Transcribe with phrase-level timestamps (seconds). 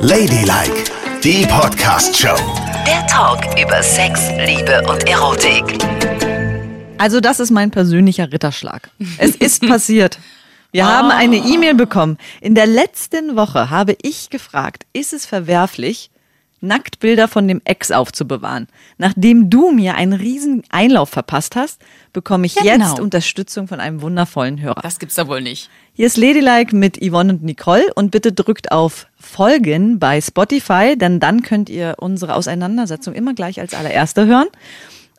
[0.00, 0.84] Ladylike,
[1.22, 2.36] die Podcast-Show.
[2.86, 5.78] Der Talk über Sex, Liebe und Erotik.
[6.98, 8.90] Also das ist mein persönlicher Ritterschlag.
[9.18, 10.18] Es ist passiert.
[10.72, 12.18] Wir haben eine E-Mail bekommen.
[12.40, 16.10] In der letzten Woche habe ich gefragt, ist es verwerflich,
[16.60, 18.68] Nacktbilder von dem Ex aufzubewahren?
[18.96, 21.80] Nachdem du mir einen riesen Einlauf verpasst hast,
[22.12, 23.02] bekomme ich Ja, jetzt genau.
[23.02, 24.80] Unterstützung von einem wundervollen Hörer.
[24.82, 25.70] Das gibt's da wohl nicht.
[25.94, 31.20] Hier ist Ladylike mit Yvonne und Nicole und bitte drückt auf Folgen bei Spotify, denn
[31.20, 34.48] dann könnt ihr unsere Auseinandersetzung immer gleich als allererste hören.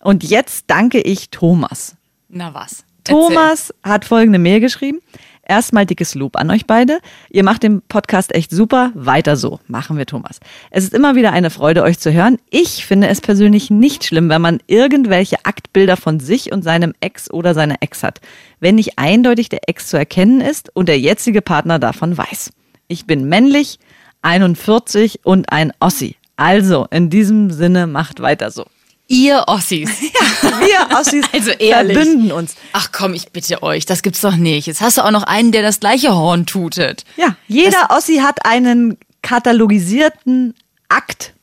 [0.02, 1.96] Und jetzt danke ich Thomas.
[2.30, 2.84] Na was?
[3.04, 5.00] Thomas hat folgende Mail geschrieben.
[5.50, 7.00] Erstmal dickes Lob an euch beide.
[7.32, 8.92] Ihr macht den Podcast echt super.
[8.94, 9.60] Weiter so.
[9.68, 10.40] Machen wir, Thomas.
[10.70, 12.38] Es ist immer wieder eine Freude, euch zu hören.
[12.52, 17.32] Ich finde es persönlich nicht schlimm, wenn man irgendwelche Aktbilder von sich und seinem Ex
[17.32, 18.22] oder seiner Ex hat.
[18.60, 22.52] Wenn nicht eindeutig der Ex zu erkennen ist und der jetzige Partner davon weiß.
[22.88, 23.80] Ich bin männlich,
[24.22, 26.16] 41 und ein Ossi.
[26.38, 28.66] Also, in diesem Sinne, macht weiter so.
[29.12, 29.90] Ihr Ossis.
[30.02, 31.98] Wir Ossis Also ehrlich.
[31.98, 32.56] verbünden uns.
[32.74, 34.68] Ach komm, ich bitte euch, das gibt's doch nicht.
[34.68, 37.04] Jetzt hast du auch noch einen, der das gleiche Horn tutet.
[37.18, 40.54] Ja, jeder Ossi hat einen katalogisierten
[40.90, 41.34] Akt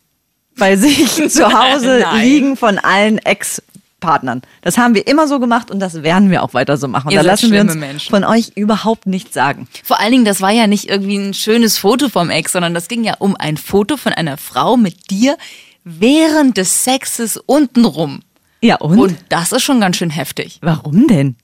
[0.56, 4.42] bei sich zu Hause liegen von allen Ex-Partnern.
[4.62, 7.10] Das haben wir immer so gemacht und das werden wir auch weiter so machen.
[7.10, 8.10] Ihr da seid lassen wir uns Menschen.
[8.10, 9.66] von euch überhaupt nichts sagen.
[9.82, 12.86] Vor allen Dingen, das war ja nicht irgendwie ein schönes Foto vom Ex, sondern das
[12.86, 15.36] ging ja um ein Foto von einer Frau mit dir
[15.86, 18.20] während des Sexes untenrum.
[18.60, 18.98] Ja, und?
[18.98, 20.58] Und das ist schon ganz schön heftig.
[20.60, 21.36] Warum denn?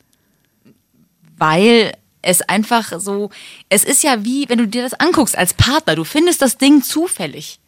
[1.42, 3.30] weil es einfach so,
[3.68, 6.84] es ist ja wie, wenn du dir das anguckst als Partner, du findest das Ding
[6.84, 7.58] zufällig.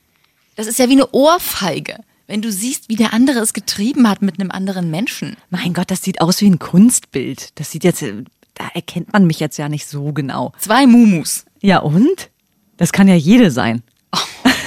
[0.54, 1.96] Das ist ja wie eine Ohrfeige,
[2.28, 5.36] wenn du siehst, wie der andere es getrieben hat mit einem anderen Menschen.
[5.50, 7.58] Mein Gott, das sieht aus wie ein Kunstbild.
[7.58, 8.04] Das sieht jetzt,
[8.54, 10.52] da erkennt man mich jetzt ja nicht so genau.
[10.60, 11.44] Zwei Mumus.
[11.60, 12.30] Ja, und?
[12.76, 13.82] Das kann ja jede sein.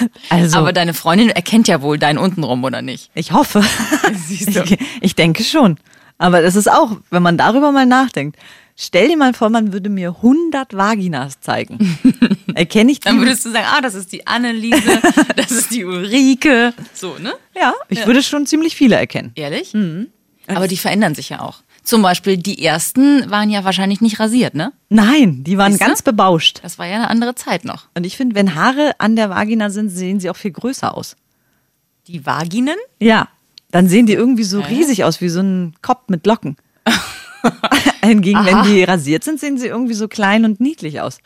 [0.30, 3.12] Also, Aber deine Freundin erkennt ja wohl deinen untenrum, oder nicht?
[3.14, 3.64] Ich hoffe.
[4.28, 4.64] Siehst du.
[4.64, 5.78] Ich, ich denke schon.
[6.18, 8.38] Aber das ist auch, wenn man darüber mal nachdenkt.
[8.76, 11.98] Stell dir mal vor, man würde mir 100 Vaginas zeigen.
[12.54, 13.06] Erkenne ich die?
[13.06, 15.02] Dann würdest du sagen, ah, das ist die Anneliese,
[15.36, 16.74] das ist die Ulrike.
[16.94, 17.34] So, ne?
[17.56, 19.32] ja, ich würde schon ziemlich viele erkennen.
[19.36, 19.74] Ehrlich?
[20.46, 21.62] Aber die verändern sich ja auch.
[21.88, 24.74] Zum Beispiel, die ersten waren ja wahrscheinlich nicht rasiert, ne?
[24.90, 25.86] Nein, die waren Siehste?
[25.86, 26.60] ganz bebauscht.
[26.62, 27.88] Das war ja eine andere Zeit noch.
[27.96, 31.16] Und ich finde, wenn Haare an der Vagina sind, sehen sie auch viel größer aus.
[32.08, 32.76] Die Vaginen?
[33.00, 33.30] Ja,
[33.72, 36.58] dann sehen die irgendwie so riesig aus, wie so ein Kopf mit Locken.
[38.04, 41.20] Hingegen, wenn die rasiert sind, sehen sie irgendwie so klein und niedlich aus.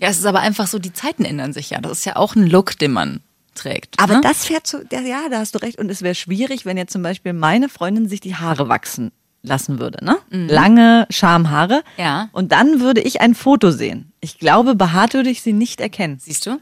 [0.00, 1.82] Ja, es ist aber einfach so, die Zeiten ändern sich ja.
[1.82, 3.20] Das ist ja auch ein Look, den man
[3.54, 4.00] trägt.
[4.00, 4.20] Aber ne?
[4.22, 5.78] das fährt zu, ja, ja, da hast du recht.
[5.78, 9.12] Und es wäre schwierig, wenn jetzt zum Beispiel meine Freundin sich die Haare wachsen
[9.44, 10.16] lassen würde, ne?
[10.30, 11.82] Lange Schamhaare.
[11.96, 12.28] Ja.
[12.32, 14.12] Und dann würde ich ein Foto sehen.
[14.20, 16.18] Ich glaube, behaart würde ich sie nicht erkennen.
[16.20, 16.58] Siehst du?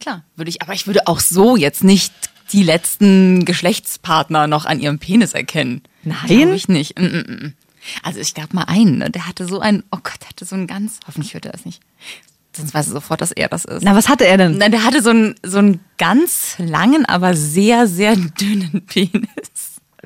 [0.00, 2.12] Klar, würde ich, aber ich würde auch so jetzt nicht
[2.52, 5.82] die letzten Geschlechtspartner noch an ihrem Penis erkennen.
[6.02, 6.26] Nein?
[6.26, 6.98] Glaube ich nicht.
[6.98, 7.54] Mm, mm, mm.
[8.02, 9.10] Also ich glaube mal einen, ne?
[9.10, 11.64] der hatte so ein, oh Gott, der hatte so ein ganz, hoffentlich hört er das
[11.64, 11.82] nicht.
[12.56, 13.82] Sonst weiß er sofort, dass er das ist.
[13.82, 14.58] Na, was hatte er denn?
[14.58, 19.28] Nein, der hatte so einen, so einen ganz langen, aber sehr, sehr dünnen Penis.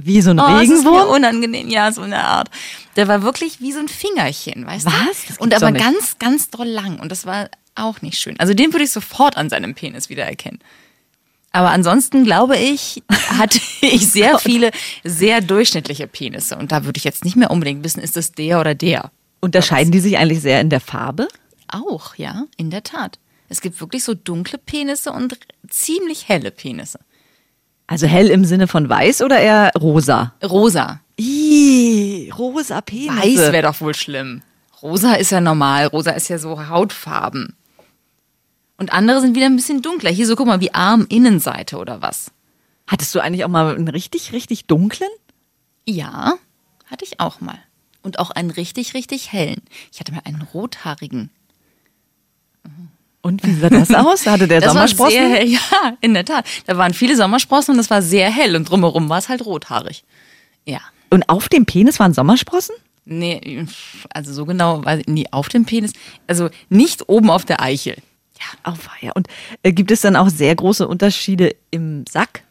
[0.00, 1.08] Wie so ein Oh, Regenwurm?
[1.10, 2.48] unangenehm, ja, so eine Art.
[2.96, 4.92] Der war wirklich wie so ein Fingerchen, weißt Was?
[4.94, 5.26] du?
[5.26, 6.98] Gibt's Und aber ganz, ganz doll lang.
[7.00, 8.38] Und das war auch nicht schön.
[8.38, 10.60] Also den würde ich sofort an seinem Penis wiedererkennen.
[11.52, 13.02] Aber ansonsten glaube ich,
[13.38, 14.70] hatte ich sehr viele
[15.04, 16.56] sehr durchschnittliche Penisse.
[16.56, 19.10] Und da würde ich jetzt nicht mehr unbedingt wissen, ist das der oder der.
[19.40, 21.28] Unterscheiden die sich eigentlich sehr in der Farbe?
[21.68, 23.18] Auch, ja, in der Tat.
[23.48, 25.38] Es gibt wirklich so dunkle Penisse und
[25.68, 26.98] ziemlich helle Penisse.
[27.88, 30.34] Also hell im Sinne von weiß oder eher rosa?
[30.44, 31.00] Rosa.
[31.16, 33.16] Ih, rosa Penisse.
[33.16, 34.42] Weiß wäre doch wohl schlimm.
[34.82, 35.86] Rosa ist ja normal.
[35.86, 37.56] Rosa ist ja so Hautfarben.
[38.76, 40.10] Und andere sind wieder ein bisschen dunkler.
[40.10, 42.30] Hier so, guck mal, wie Arminnenseite oder was.
[42.86, 45.10] Hattest du eigentlich auch mal einen richtig, richtig dunklen?
[45.86, 46.34] Ja,
[46.86, 47.58] hatte ich auch mal.
[48.02, 49.62] Und auch einen richtig, richtig hellen.
[49.90, 51.30] Ich hatte mal einen rothaarigen.
[53.20, 54.26] Und wie sah das aus?
[54.26, 55.12] Hatte der Das war Sommersprossen?
[55.12, 55.48] sehr hell.
[55.48, 56.46] Ja, in der Tat.
[56.66, 58.56] Da waren viele Sommersprossen und das war sehr hell.
[58.56, 60.04] Und drumherum war es halt rothaarig.
[60.64, 60.80] Ja.
[61.10, 62.74] Und auf dem Penis waren Sommersprossen?
[63.04, 63.64] Nee,
[64.10, 65.92] also so genau, weiß ich nie auf dem Penis.
[66.26, 67.96] Also nicht oben auf der Eichel.
[68.38, 68.72] Ja.
[68.72, 69.12] Oh, ja.
[69.12, 69.28] Und
[69.62, 72.42] äh, gibt es dann auch sehr große Unterschiede im Sack?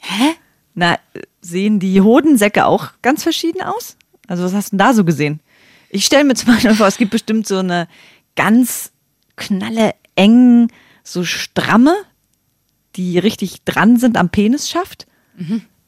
[0.00, 0.34] Hä?
[0.74, 3.96] Na, äh, sehen die Hodensäcke auch ganz verschieden aus?
[4.26, 5.40] Also was hast du denn da so gesehen?
[5.88, 7.86] Ich stelle mir zum Beispiel vor, es gibt bestimmt so eine
[8.34, 8.90] ganz
[9.36, 10.68] knalle eng,
[11.04, 11.94] so stramme,
[12.96, 15.06] die richtig dran sind am Penisschaft.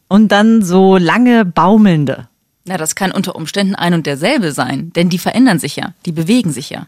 [0.09, 2.29] Und dann so lange baumelnde.
[2.67, 6.13] Na, das kann unter Umständen ein und derselbe sein, denn die verändern sich ja, die
[6.13, 6.87] bewegen sich ja.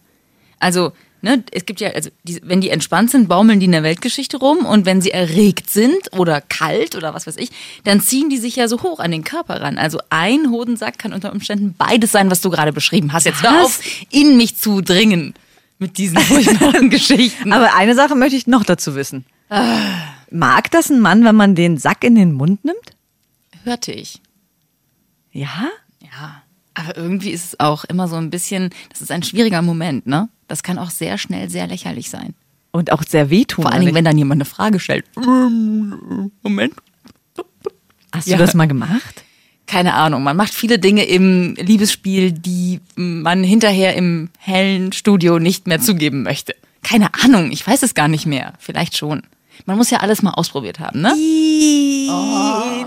[0.58, 0.92] Also
[1.22, 4.38] Ne, es gibt ja, also die, wenn die entspannt sind, baumeln die in der Weltgeschichte
[4.38, 7.50] rum und wenn sie erregt sind oder kalt oder was weiß ich,
[7.84, 9.76] dann ziehen die sich ja so hoch an den Körper ran.
[9.76, 13.26] Also ein Hodensack kann unter Umständen beides sein, was du gerade beschrieben hast.
[13.26, 13.64] Jetzt hör Was?
[13.66, 15.34] auf, in mich zu dringen
[15.80, 17.52] mit diesen furchtbaren Geschichten.
[17.52, 19.24] Aber eine Sache möchte ich noch dazu wissen.
[20.30, 22.94] Mag das ein Mann, wenn man den Sack in den Mund nimmt?
[23.64, 24.20] Hörte ich.
[25.32, 25.68] Ja?
[26.00, 26.42] Ja,
[26.74, 30.28] aber irgendwie ist es auch immer so ein bisschen, das ist ein schwieriger Moment, ne?
[30.48, 32.34] Das kann auch sehr schnell sehr lächerlich sein.
[32.72, 33.64] Und auch sehr wehtun.
[33.64, 35.04] Vor allen Dingen, wenn dann jemand eine Frage stellt.
[35.16, 36.74] Moment.
[38.12, 38.36] Hast Ja.
[38.36, 39.24] du das mal gemacht?
[39.70, 45.68] Keine Ahnung, man macht viele Dinge im Liebesspiel, die man hinterher im hellen Studio nicht
[45.68, 46.56] mehr zugeben möchte.
[46.82, 48.54] Keine Ahnung, ich weiß es gar nicht mehr.
[48.58, 49.22] Vielleicht schon.
[49.66, 51.14] Man muss ja alles mal ausprobiert haben, ne?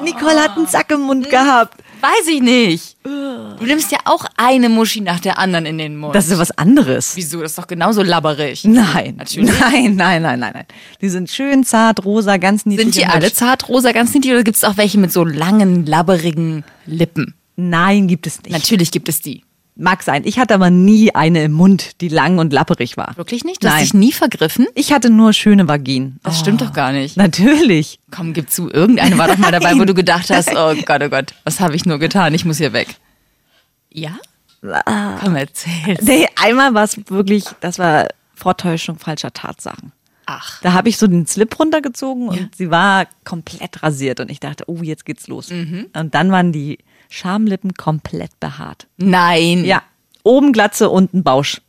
[0.03, 1.81] Nicole hat einen Sack im Mund gehabt.
[2.03, 2.97] Weiß ich nicht.
[3.05, 6.13] Du nimmst ja auch eine Muschi nach der anderen in den Mund.
[6.13, 7.15] Das ist ja was anderes.
[7.15, 7.41] Wieso?
[7.41, 8.65] Das ist doch genauso labberig.
[8.65, 9.57] Nein, Natürlich.
[9.57, 10.65] nein, nein, nein, nein, nein.
[10.99, 12.93] Die sind schön zart, rosa, ganz niedlich.
[12.93, 15.85] Sind die alle zart rosa, ganz niedlich oder gibt es auch welche mit so langen,
[15.85, 17.35] labberigen Lippen?
[17.55, 18.51] Nein, gibt es nicht.
[18.51, 19.43] Natürlich gibt es die.
[19.75, 20.21] Mag sein.
[20.25, 23.17] Ich hatte aber nie eine im Mund, die lang und lapperig war.
[23.17, 23.63] Wirklich nicht?
[23.63, 23.83] Du hast Nein.
[23.83, 24.67] dich nie vergriffen?
[24.75, 26.19] Ich hatte nur schöne Vaginen.
[26.21, 27.17] Das stimmt doch gar nicht.
[27.17, 27.99] Natürlich.
[28.11, 31.09] Komm, gib zu, irgendeine war doch mal dabei, wo du gedacht hast, oh Gott, oh
[31.09, 32.35] Gott, was habe ich nur getan?
[32.35, 32.95] Ich muss hier weg.
[33.91, 34.17] Ja?
[34.61, 36.01] Komm, erzähl's.
[36.03, 39.91] Nee, einmal war es wirklich, das war Vortäuschung falscher Tatsachen.
[40.25, 40.61] Ach.
[40.61, 44.65] Da habe ich so den Slip runtergezogen und sie war komplett rasiert und ich dachte,
[44.67, 45.49] oh, jetzt geht's los.
[45.49, 45.87] Mhm.
[45.93, 46.77] Und dann waren die
[47.13, 48.87] Schamlippen komplett behaart.
[48.97, 49.65] Nein.
[49.65, 49.83] Ja,
[50.23, 51.61] oben Glatze, unten Bausch.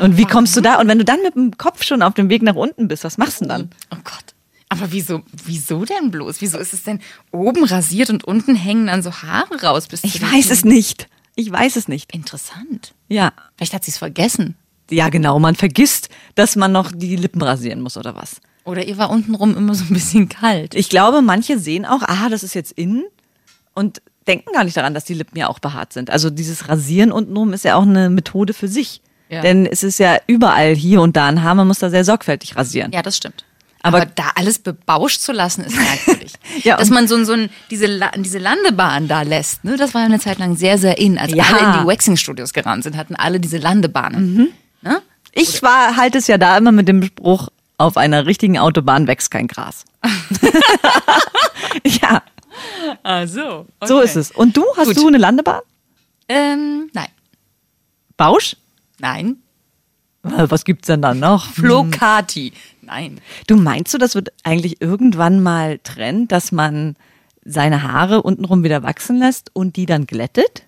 [0.00, 0.80] Und wie kommst du da?
[0.80, 3.18] Und wenn du dann mit dem Kopf schon auf dem Weg nach unten bist, was
[3.18, 3.70] machst du denn dann?
[3.90, 4.34] Oh Gott.
[4.70, 6.40] Aber wieso, wieso denn bloß?
[6.40, 7.00] Wieso ist es denn
[7.30, 9.86] oben rasiert und unten hängen dann so Haare raus?
[9.86, 11.08] Bis Ich weiß es nicht.
[11.34, 12.14] Ich weiß es nicht.
[12.14, 12.94] Interessant.
[13.08, 13.32] Ja.
[13.56, 14.56] Vielleicht hat sie es vergessen.
[14.90, 15.38] Ja, genau.
[15.38, 18.40] Man vergisst, dass man noch die Lippen rasieren muss oder was.
[18.64, 20.74] Oder ihr war untenrum immer so ein bisschen kalt.
[20.74, 23.04] Ich glaube, manche sehen auch, ah, das ist jetzt innen
[23.74, 26.10] und denken gar nicht daran, dass die Lippen ja auch behaart sind.
[26.10, 29.00] Also dieses Rasieren untenrum ist ja auch eine Methode für sich.
[29.28, 29.40] Ja.
[29.40, 32.56] Denn es ist ja überall hier und da ein Haar, man muss da sehr sorgfältig
[32.56, 32.92] rasieren.
[32.92, 33.44] Ja, das stimmt.
[33.82, 36.32] Aber- Aber, da alles bebauscht zu lassen, ist merkwürdig.
[36.64, 39.76] Ja, Dass man so, so ein, diese, La diese Landebahn da lässt, ne?
[39.76, 41.18] das war ja eine Zeit lang sehr, sehr in.
[41.18, 41.44] Als Ja.
[41.44, 44.34] alle in die Waxing-Studios gerannt sind, hatten alle diese Landebahnen.
[44.34, 44.48] Mhm.
[44.82, 45.02] Ne?
[45.32, 47.48] Ich war halt es ja da immer mit dem Spruch,
[47.78, 49.84] auf einer richtigen Autobahn wächst kein Gras.
[51.84, 52.22] ja,
[53.02, 53.66] Ah, so.
[53.84, 54.30] so ist es.
[54.30, 54.96] Und du, hast Gut.
[54.96, 55.62] du eine Landebahn?
[56.28, 57.08] Ähm, nein.
[58.16, 58.56] Bausch?
[58.98, 59.38] Nein.
[60.22, 61.46] Was gibt's denn da noch?
[61.52, 62.52] Flocati.
[62.82, 63.20] Nein.
[63.46, 66.96] Du meinst du, das wird eigentlich irgendwann mal Trend, dass man
[67.44, 70.64] seine Haare untenrum wieder wachsen lässt und die dann glättet?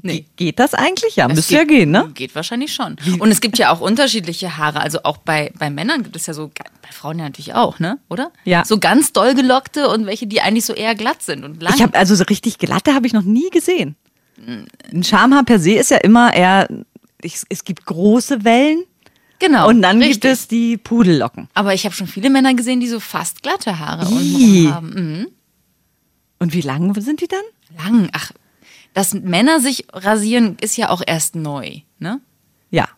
[0.00, 0.26] Nee.
[0.36, 1.16] Geht das eigentlich?
[1.16, 2.10] Ja, Es müsste ja gehen, ne?
[2.14, 2.96] Geht wahrscheinlich schon.
[3.18, 4.80] Und es gibt ja auch unterschiedliche Haare.
[4.80, 7.98] Also auch bei, bei Männern gibt es ja so, bei Frauen ja natürlich auch, ne?
[8.08, 8.30] Oder?
[8.44, 8.64] Ja.
[8.64, 11.74] So ganz doll gelockte und welche, die eigentlich so eher glatt sind und lang.
[11.74, 13.96] Ich habe also so richtig glatte habe ich noch nie gesehen.
[14.92, 16.68] Ein Schamhaar per se ist ja immer eher,
[17.20, 18.84] ich, es gibt große Wellen
[19.40, 19.68] genau.
[19.68, 20.20] und dann richtig.
[20.20, 21.48] gibt es die Pudellocken.
[21.54, 24.90] Aber ich habe schon viele Männer gesehen, die so fast glatte Haare haben.
[24.94, 25.26] Mhm.
[26.38, 27.40] Und wie lang sind die dann?
[27.76, 28.10] Lang.
[28.12, 28.30] Ach,
[28.98, 32.20] dass Männer sich rasieren, ist ja auch erst neu, ne?
[32.70, 32.88] Ja.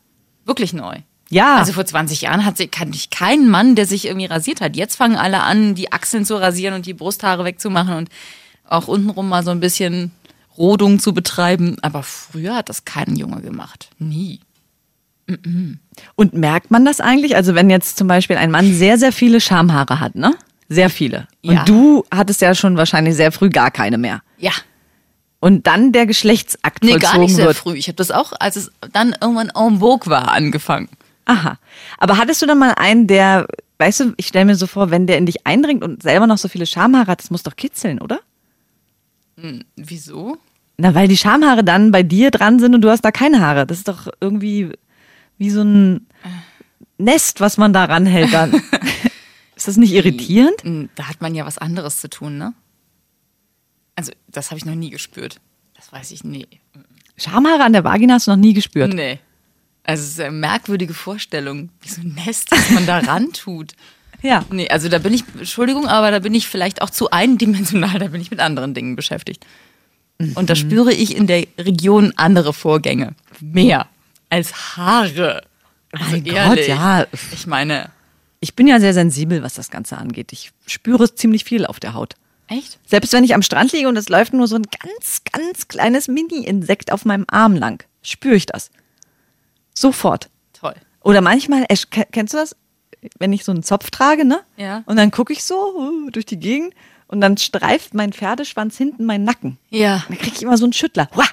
[0.47, 0.97] Wirklich neu.
[1.29, 1.57] Ja.
[1.59, 4.77] Also vor 20 Jahren hat sie, kannte ich keinen Mann, der sich irgendwie rasiert hat.
[4.77, 8.09] Jetzt fangen alle an, die Achseln zu rasieren und die Brusthaare wegzumachen und
[8.67, 10.11] auch untenrum mal so ein bisschen
[10.57, 11.77] Rodung zu betreiben.
[11.83, 13.91] Aber früher hat das kein Junge gemacht.
[13.99, 14.41] Nie.
[16.17, 17.37] Und merkt man das eigentlich?
[17.37, 20.35] Also wenn jetzt zum Beispiel ein Mann sehr, sehr viele Schamhaare hat, ne?
[20.71, 21.29] Sehr viele.
[21.45, 21.65] Und Ja.
[21.65, 24.23] du hattest ja schon wahrscheinlich sehr früh gar keine mehr.
[24.39, 24.53] Ja.
[25.41, 27.57] Und dann der Geschlechtsakt Nee, vollzogen gar nicht sehr wird.
[27.57, 27.75] früh.
[27.77, 30.89] Ich habe das auch, als es dann irgendwann en vogue war, angefangen.
[31.25, 31.59] Aha.
[31.99, 33.47] Aber hattest du dann mal einen, der,
[33.79, 36.37] weißt du, ich stelle mir so vor, wenn der in dich eindringt und selber noch
[36.39, 38.21] so viele Schamhaare hat, das muss doch kitzeln, oder?
[39.77, 40.37] Wieso?
[40.77, 43.67] Na, weil die Schamhaare dann bei dir dran sind und du hast da keine Haare.
[43.67, 44.73] Das ist doch irgendwie
[45.39, 46.07] wie so ein
[46.99, 48.53] Nest, was man da ranhält dann.
[49.57, 50.63] ist das nicht irritierend?
[50.63, 52.53] Hm, Da hat man ja was anderes zu tun, ne?
[54.01, 55.37] Also, das habe ich noch nie gespürt.
[55.77, 56.47] Das weiß ich, nee.
[57.19, 58.95] Schamhaare an der Vagina hast du noch nie gespürt.
[58.95, 59.19] Nee.
[59.85, 63.73] Also, es ist eine merkwürdige Vorstellung, wie so ein Nest, das man da ran tut.
[64.23, 64.43] Ja.
[64.51, 68.09] Nee, also da bin ich, Entschuldigung, aber da bin ich vielleicht auch zu eindimensional, da
[68.09, 69.47] bin ich mit anderen Dingen beschäftigt.
[70.35, 73.15] Und da spüre ich in der Region andere Vorgänge.
[73.41, 73.87] Mehr
[74.31, 75.43] als Haare.
[75.93, 76.69] Also Mein Gott, ehrlich.
[76.69, 77.07] ja.
[77.33, 77.91] Ich meine,
[78.41, 80.33] Ich bin ja sehr sensibel, was das Ganze angeht.
[80.33, 82.15] Ich spüre ziemlich viel auf der Haut.
[82.51, 82.79] Echt?
[82.87, 86.09] Selbst wenn ich am Strand liege und es läuft nur so ein ganz, ganz kleines
[86.09, 88.71] Mini-Insekt auf meinem Arm lang, spüre ich das.
[89.75, 90.29] Sofort.
[90.53, 90.75] Toll.
[91.03, 92.57] Oder manchmal, ke- kennst du das?
[93.19, 94.41] Wenn ich so einen Zopf trage, ne?
[94.59, 94.83] Ja.
[94.87, 96.75] Und dann gucke ich so uh, durch die Gegend
[97.07, 99.57] und dann streift mein Pferdeschwanz hinten meinen Nacken.
[99.71, 100.05] Ja.
[100.09, 101.09] Dann kriege ich immer so einen Schüttler.
[101.17, 101.25] Hua!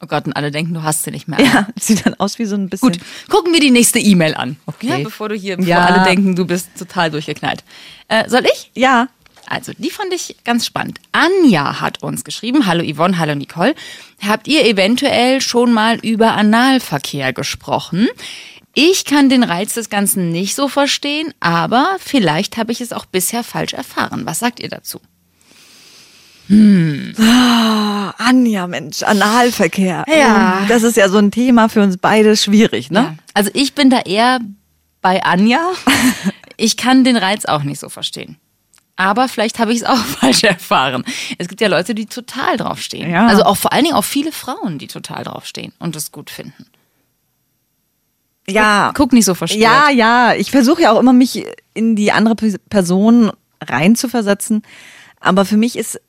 [0.00, 1.40] Oh Gott, und alle denken, du hast sie nicht mehr.
[1.40, 2.92] Ja, sieht dann aus wie so ein bisschen.
[2.92, 4.56] Gut, gucken wir die nächste E-Mail an.
[4.66, 4.86] Okay.
[4.86, 5.86] Ja, bevor du hier, bevor Ja.
[5.86, 7.64] alle denken, du bist total durchgeknallt.
[8.06, 8.70] Äh, soll ich?
[8.76, 9.08] Ja.
[9.48, 11.00] Also, die fand ich ganz spannend.
[11.12, 13.74] Anja hat uns geschrieben, hallo Yvonne, hallo Nicole.
[14.26, 18.08] Habt ihr eventuell schon mal über Analverkehr gesprochen?
[18.74, 23.06] Ich kann den Reiz des Ganzen nicht so verstehen, aber vielleicht habe ich es auch
[23.06, 24.26] bisher falsch erfahren.
[24.26, 25.00] Was sagt ihr dazu?
[26.50, 30.04] Ah, Anja, Mensch, Analverkehr.
[30.08, 30.64] Ja.
[30.68, 33.00] Das ist ja so ein Thema für uns beide schwierig, ne?
[33.00, 33.14] Ja.
[33.34, 34.40] Also ich bin da eher
[35.00, 35.60] bei Anja.
[36.60, 38.36] Ich kann den Reiz auch nicht so verstehen.
[39.00, 41.04] Aber vielleicht habe ich es auch falsch erfahren.
[41.38, 43.08] Es gibt ja Leute, die total draufstehen.
[43.10, 43.28] Ja.
[43.28, 46.66] Also auch vor allen Dingen auch viele Frauen, die total draufstehen und das gut finden.
[48.48, 48.92] Ja.
[48.94, 49.62] Guck nicht so verstört.
[49.62, 50.34] Ja, ja.
[50.34, 53.30] Ich versuche ja auch immer, mich in die andere Pe- Person
[53.62, 54.62] reinzuversetzen.
[55.20, 56.00] Aber für mich ist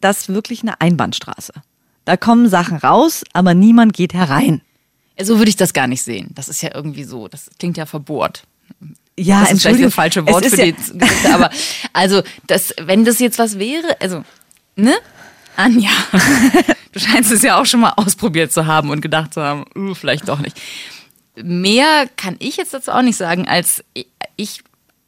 [0.00, 1.52] das wirklich eine Einbahnstraße.
[2.04, 4.60] Da kommen Sachen raus, aber niemand geht herein.
[5.20, 6.30] So würde ich das gar nicht sehen.
[6.34, 7.26] Das ist ja irgendwie so.
[7.26, 8.44] Das klingt ja verbohrt.
[9.18, 11.50] Ja, das ist vielleicht das falsche Wort für ist die aber
[11.92, 14.24] also das, wenn das jetzt was wäre, also
[14.76, 14.94] ne,
[15.56, 15.90] Anja,
[16.92, 19.94] du scheinst es ja auch schon mal ausprobiert zu haben und gedacht zu haben, uh,
[19.94, 20.60] vielleicht doch nicht.
[21.42, 24.06] Mehr kann ich jetzt dazu auch nicht sagen, als ich,
[24.36, 24.60] ich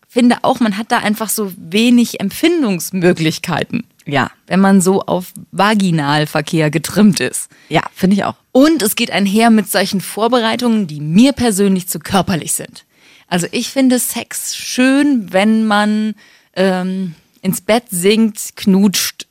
[0.09, 6.71] finde auch, man hat da einfach so wenig Empfindungsmöglichkeiten, Ja, wenn man so auf Vaginalverkehr
[6.71, 7.51] getrimmt ist.
[7.69, 8.37] ja, finde ich auch.
[8.53, 12.85] Und es geht einher mit solchen Vorbereitungen, die mir persönlich zu körperlich sind.
[13.29, 16.15] Also ich finde Sex schön, wenn man
[16.57, 19.27] ähm, ins Bett sinkt, knutscht,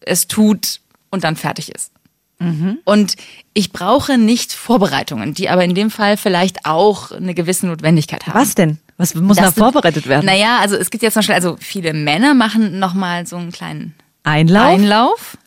[0.00, 1.92] es tut und dann fertig ist.
[2.84, 3.16] Und
[3.54, 8.38] ich brauche nicht Vorbereitungen, die aber in dem Fall vielleicht auch eine gewisse Notwendigkeit haben.
[8.38, 8.76] Was denn?
[8.98, 10.26] Was muss Das sind- vorbereitet werden?
[10.26, 13.94] Naja, also es gibt jetzt zum Beispiel, also viele Männer machen nochmal so einen kleinen
[14.22, 14.66] Einlauf?
[14.66, 15.38] Einlauf,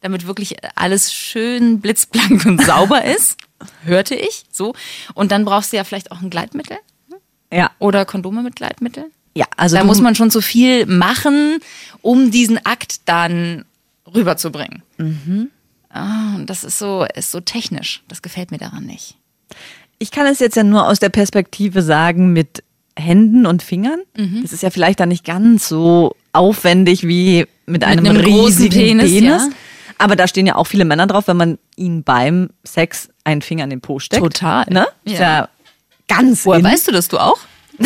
[0.00, 3.36] damit wirklich alles schön blitzblank und sauber ist.
[3.84, 4.74] Hörte ich so.
[5.14, 6.76] Und dann brauchst du ja vielleicht auch ein Gleitmittel
[7.52, 7.70] ja.
[7.78, 9.04] oder Kondome mit Gleitmittel.
[9.34, 11.58] Ja, also da muss man schon so viel machen,
[12.02, 13.64] um diesen Akt dann
[14.14, 14.82] rüberzubringen.
[14.98, 15.48] Mhm.
[15.88, 18.02] Ah, und das ist so, ist so technisch.
[18.08, 19.16] Das gefällt mir daran nicht.
[19.98, 22.62] Ich kann es jetzt ja nur aus der Perspektive sagen mit
[22.96, 24.00] Händen und Fingern.
[24.16, 24.42] Mhm.
[24.42, 28.98] Das ist ja vielleicht dann nicht ganz so aufwendig wie mit einem, einem großen riesigen
[28.98, 29.42] Penis, Penis.
[29.42, 29.48] ja.
[29.98, 33.64] Aber da stehen ja auch viele Männer drauf, wenn man ihnen beim Sex einen Finger
[33.64, 34.22] in den Po steckt.
[34.22, 34.66] Total.
[34.68, 34.86] Ne?
[35.04, 35.48] Ist Ja.
[36.08, 36.64] Ganz Woher in.
[36.64, 37.38] weißt du das, du auch?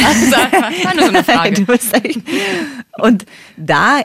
[2.98, 4.00] Und da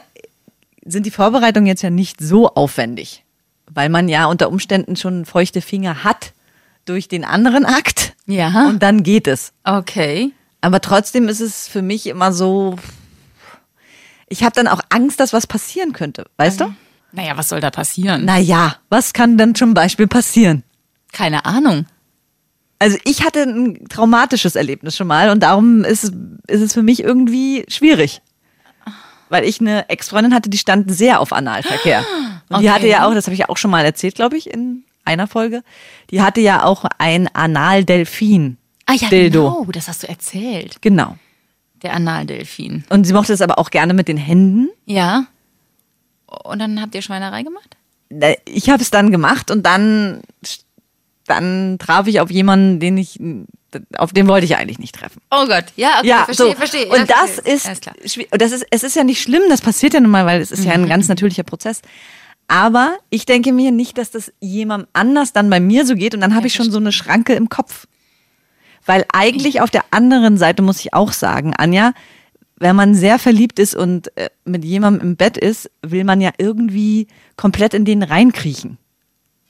[0.84, 3.24] sind die Vorbereitungen jetzt ja nicht so aufwendig,
[3.66, 6.32] weil man ja unter Umständen schon feuchte Finger hat
[6.84, 8.14] durch den anderen Akt.
[8.26, 8.68] Ja.
[8.68, 9.52] Und dann geht es.
[9.64, 10.32] Okay.
[10.60, 12.76] Aber trotzdem ist es für mich immer so.
[14.28, 16.74] Ich habe dann auch Angst, dass was passieren könnte, weißt du?
[17.12, 18.24] Naja, was soll da passieren?
[18.24, 20.62] Naja, was kann denn zum Beispiel passieren?
[21.12, 21.86] Keine Ahnung.
[22.82, 26.12] Also ich hatte ein traumatisches Erlebnis schon mal und darum ist, es-
[26.48, 28.20] ist es für mich irgendwie schwierig.
[29.28, 32.04] Weil ich eine Ex-Freundin hatte, die stand sehr auf Analverkehr.
[32.50, 32.70] Und die Okay.
[32.70, 35.26] hatte ja auch, das habe ich ja auch schon mal erzählt, glaube ich, in einer
[35.26, 35.62] Folge,
[36.10, 38.58] die hatte ja auch ein Analdelfin.
[38.86, 39.60] Ah ja, Dildo.
[39.60, 40.82] genau, das hast du erzählt.
[40.82, 41.16] Genau.
[41.82, 42.84] Der Analdelfin.
[42.90, 44.68] Und sie mochte es aber auch gerne mit den Händen.
[44.86, 45.24] Ja.
[46.26, 47.76] Und dann habt ihr Schweinerei gemacht?
[48.44, 50.20] Ich habe es dann gemacht und dann,
[51.32, 53.18] dann traf ich auf jemanden, den ich,
[53.96, 55.20] auf den wollte ich eigentlich nicht treffen.
[55.30, 56.54] Oh Gott, ja, okay, ja, verstehe, so.
[56.54, 56.86] verstehe.
[56.86, 57.54] Und ja, das verstehe.
[58.04, 60.40] ist, und das ist, es ist ja nicht schlimm, das passiert ja nun mal, weil
[60.40, 60.84] es ist ja Mhm.
[60.84, 61.82] ein ganz natürlicher Prozess.
[62.48, 66.20] Aber ich denke mir nicht, dass das jemandem anders dann bei mir so geht und
[66.20, 67.86] dann habe ich schon so eine Schranke im Kopf.
[68.84, 71.92] Weil eigentlich auf der anderen Seite muss ich auch sagen, Anja,
[72.56, 76.30] wenn man sehr verliebt ist und äh, mit jemandem im Bett ist, will man ja
[76.38, 78.76] irgendwie komplett in den reinkriechen.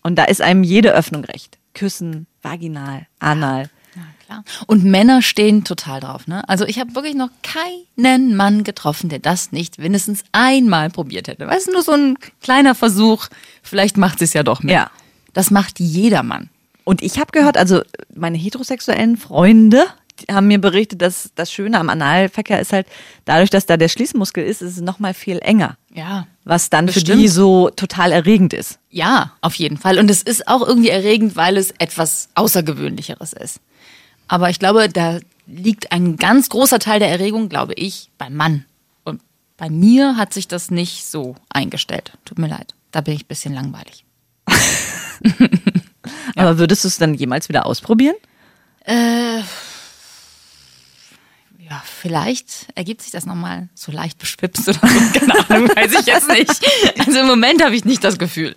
[0.03, 1.59] Und da ist einem jede Öffnung recht.
[1.75, 3.71] Küssen, vaginal, anal.
[3.95, 4.45] Ja, klar.
[4.67, 6.49] Und Männer stehen total drauf, ne?
[6.49, 11.47] Also ich habe wirklich noch keinen Mann getroffen, der das nicht mindestens einmal probiert hätte.
[11.47, 13.29] Weißt du, nur so ein kleiner Versuch,
[13.63, 14.75] vielleicht macht es ja doch mehr.
[14.75, 14.91] Ja.
[15.35, 16.51] Das macht jeder Mann.
[16.85, 17.83] Und ich habe gehört, also
[18.15, 19.87] meine heterosexuellen Freunde
[20.31, 22.87] haben mir berichtet, dass das Schöne am Analverkehr ist halt,
[23.25, 25.77] dadurch, dass da der Schließmuskel ist, ist es nochmal viel enger.
[25.93, 26.27] Ja.
[26.45, 27.21] Was dann für Bestimmt.
[27.21, 28.79] die so total erregend ist.
[28.91, 29.99] Ja, auf jeden Fall.
[29.99, 33.61] Und es ist auch irgendwie erregend, weil es etwas Außergewöhnlicheres ist.
[34.29, 38.65] Aber ich glaube, da liegt ein ganz großer Teil der Erregung, glaube ich, beim Mann.
[39.05, 39.21] Und
[39.57, 42.13] bei mir hat sich das nicht so eingestellt.
[42.25, 42.75] Tut mir leid.
[42.91, 44.05] Da bin ich ein bisschen langweilig.
[46.37, 48.17] Aber würdest du es dann jemals wieder ausprobieren?
[51.73, 55.19] Ja, vielleicht ergibt sich das nochmal so leicht beschwipst oder so.
[55.19, 56.51] Keine Ahnung, weiß ich jetzt nicht.
[56.99, 58.55] Also im Moment habe ich nicht das Gefühl.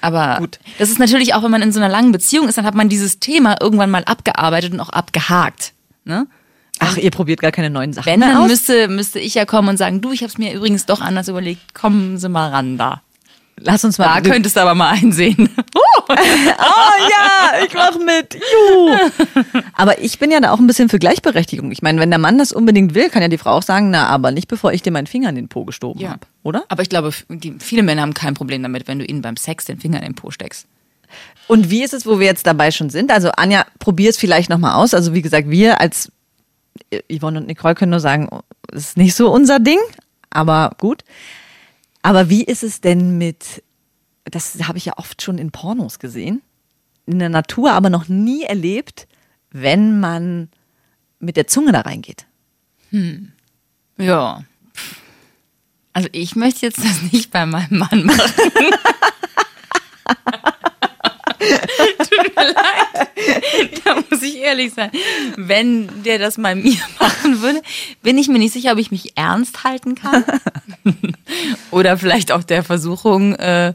[0.00, 0.60] Aber Gut.
[0.78, 2.88] das ist natürlich auch, wenn man in so einer langen Beziehung ist, dann hat man
[2.88, 5.72] dieses Thema irgendwann mal abgearbeitet und auch abgehakt.
[6.04, 6.28] Ne?
[6.78, 8.48] Ach, ihr probiert gar keine neuen Sachen Wenn, dann aus?
[8.48, 11.26] müsste, müsste ich ja kommen und sagen, du, ich habe es mir übrigens doch anders
[11.26, 13.02] überlegt, kommen Sie mal ran da.
[13.58, 14.22] Lass uns Da mal.
[14.22, 15.48] könntest du aber mal einsehen.
[15.74, 18.34] oh ja, ich mach mit.
[18.34, 18.96] Juhu.
[19.72, 21.70] Aber ich bin ja da auch ein bisschen für Gleichberechtigung.
[21.72, 24.06] Ich meine, wenn der Mann das unbedingt will, kann ja die Frau auch sagen, na,
[24.08, 26.10] aber nicht bevor ich dir meinen Finger in den Po gestoben Ja.
[26.10, 26.64] habe, oder?
[26.68, 27.12] Aber ich glaube,
[27.58, 30.14] viele Männer haben kein Problem damit, wenn du ihnen beim Sex den Finger in den
[30.14, 30.66] Po steckst.
[31.48, 33.10] Und wie ist es, wo wir jetzt dabei schon sind?
[33.10, 34.92] Also Anja, probier es vielleicht nochmal aus.
[34.92, 36.12] Also wie gesagt, wir als
[37.10, 38.40] Yvonne und Nicole können nur sagen, oh,
[38.72, 39.78] es ist nicht so unser Ding,
[40.30, 41.04] aber gut.
[42.06, 43.64] Aber wie ist es denn mit,
[44.22, 46.40] das habe ich ja oft schon in Pornos gesehen,
[47.04, 49.08] in der Natur aber noch nie erlebt,
[49.50, 50.48] wenn man
[51.18, 52.26] mit der Zunge da reingeht.
[53.98, 54.44] Ja.
[55.94, 58.52] Also ich möchte jetzt das nicht bei meinem Mann machen.
[61.98, 63.80] Tut mir leid.
[63.84, 64.90] Da muss ich ehrlich sein.
[65.36, 67.62] Wenn der das bei mir machen würde,
[68.02, 70.24] bin ich mir nicht sicher, ob ich mich ernst halten kann.
[71.70, 73.72] Oder vielleicht auch der Versuchung äh,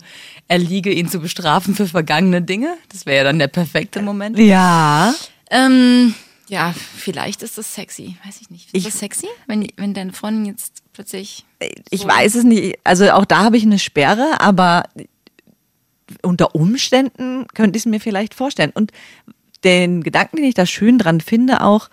[0.48, 2.76] erliege, ihn zu bestrafen für vergangene Dinge.
[2.90, 4.38] Das wäre ja dann der perfekte Moment.
[4.38, 5.14] Ja.
[5.50, 6.14] Ähm,
[6.48, 8.18] ja, vielleicht ist das sexy.
[8.26, 8.66] Weiß ich nicht.
[8.68, 9.28] Ist Ich- das sexy?
[9.48, 11.46] Wenn, wenn deine Freundin jetzt plötzlich.
[11.90, 12.78] Ich weiß es nicht.
[12.84, 14.84] Also auch da habe ich eine Sperre, aber
[16.22, 18.72] unter Umständen könnte ich es mir vielleicht vorstellen.
[18.74, 18.92] Und
[19.64, 21.90] den Gedanken, den ich da schön dran finde, auch,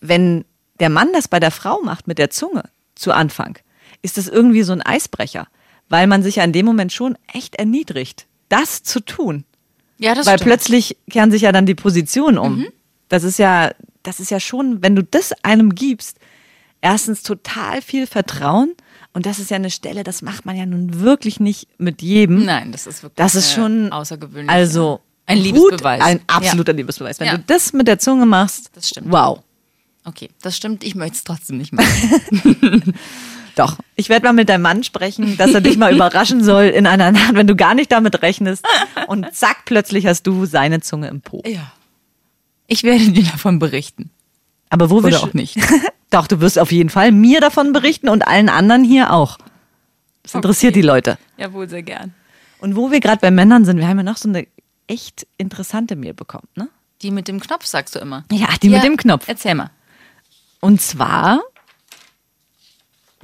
[0.00, 0.44] wenn
[0.78, 2.64] der Mann das bei der Frau macht mit der Zunge
[2.94, 3.58] zu Anfang,
[4.02, 5.46] ist das irgendwie so ein Eisbrecher,
[5.88, 9.44] weil man sich ja in dem Moment schon echt erniedrigt, das zu tun.
[9.98, 10.48] Ja, das Weil stimmt.
[10.48, 12.58] plötzlich kehren sich ja dann die Positionen um.
[12.60, 12.68] Mhm.
[13.08, 13.70] Das ist ja,
[14.02, 16.18] das ist ja schon, wenn du das einem gibst,
[16.80, 18.72] erstens total viel Vertrauen
[19.12, 22.44] und das ist ja eine Stelle, das macht man ja nun wirklich nicht mit jedem.
[22.44, 24.50] Nein, das ist wirklich Das ist schon außergewöhnlich.
[24.50, 26.02] Also ein Liebesbeweis.
[26.02, 26.76] ein absoluter Ja.
[26.76, 27.20] Liebesbeweis.
[27.20, 27.36] Wenn Ja.
[27.36, 29.10] du das mit der Zunge machst, Das stimmt.
[29.10, 29.40] wow.
[30.04, 30.82] Okay, das stimmt.
[30.82, 32.94] Ich möchte es trotzdem nicht machen.
[33.56, 36.86] Doch, ich werde mal mit deinem Mann sprechen, dass er dich mal überraschen soll in
[36.86, 38.64] einer Nacht, wenn du gar nicht damit rechnest
[39.08, 41.42] und zack, plötzlich hast du seine Zunge im Po.
[41.46, 41.72] ja.
[42.72, 44.10] Ich werde dir davon berichten.
[44.70, 45.56] Aber wo wir Oder sch- auch nicht.
[46.10, 49.38] Doch, du wirst auf jeden Fall mir davon berichten und allen anderen hier auch.
[50.22, 50.80] Das interessiert Okay.
[50.80, 51.18] die Leute.
[51.36, 52.14] Jawohl, sehr gern.
[52.58, 54.46] Und wo wir gerade bei Männern sind, wir haben ja noch so eine
[54.86, 56.68] echt interessante Mail bekommen, ne?
[57.02, 58.24] Die mit dem Knopf sagst du immer.
[58.30, 59.24] Ja, die mit dem Knopf.
[59.26, 59.70] Erzähl mal.
[60.60, 61.40] Und zwar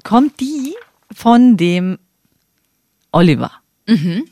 [0.02, 0.74] kommt die
[1.14, 1.98] von dem
[3.12, 3.52] Oliver.
[3.86, 4.24] Mhm.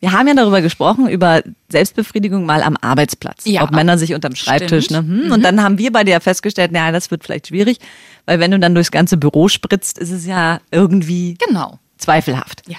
[0.00, 3.44] Wir haben ja darüber gesprochen, über Selbstbefriedigung mal am Arbeitsplatz.
[3.46, 3.62] Ja.
[3.62, 4.90] Ob Männer sich unterm Schreibtisch.
[4.90, 4.98] Ne?
[4.98, 5.32] Hm.
[5.32, 7.78] Und dann haben wir beide ja festgestellt, naja, das wird vielleicht schwierig,
[8.26, 11.78] weil wenn du dann durchs ganze Büro spritzt, ist es ja irgendwie Genau.
[11.98, 12.62] zweifelhaft.
[12.68, 12.76] Ja.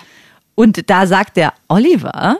[0.55, 2.39] Und da sagt der Oliver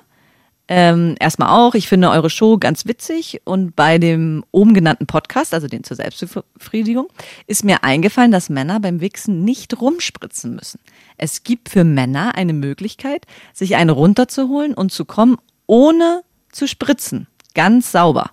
[0.70, 5.54] ähm, erstmal auch, ich finde eure Show ganz witzig und bei dem oben genannten Podcast,
[5.54, 7.08] also den zur Selbstbefriedigung,
[7.48, 10.80] ist mir eingefallen, dass Männer beim Wichsen nicht rumspritzen müssen.
[11.18, 17.28] Es gibt für Männer eine Möglichkeit, sich eine runterzuholen und zu kommen, ohne zu spritzen.
[17.54, 18.32] Ganz sauber.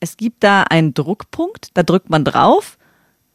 [0.00, 2.76] Es gibt da einen Druckpunkt, da drückt man drauf